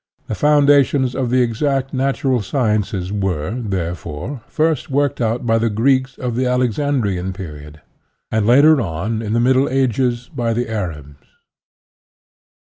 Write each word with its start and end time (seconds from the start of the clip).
The 0.25 0.33
foundations 0.33 1.13
of 1.13 1.29
the 1.29 1.43
exact 1.43 1.93
natural 1.93 2.41
sciences 2.41 3.13
were, 3.13 3.51
therefore, 3.61 4.41
first 4.47 4.89
worked 4.89 5.21
out 5.21 5.45
by 5.45 5.59
the 5.59 5.69
Greeks 5.69 6.17
of 6.17 6.35
the 6.35 6.47
Alexandrian 6.47 7.33
period, 7.33 7.81
and 8.31 8.47
later 8.47 8.69
UTOPIAN 8.77 9.21
AND 9.21 9.21
SCIENTIFIC 9.21 9.21
79 9.21 9.21
on, 9.21 9.27
in 9.27 9.33
the 9.33 9.39
Middle 9.39 9.69
Ages, 9.69 10.29
by 10.33 10.53
the 10.53 10.69
Arabs. 10.71 11.17